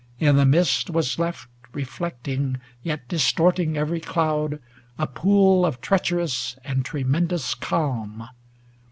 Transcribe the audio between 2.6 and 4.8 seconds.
yet distorting every cloud,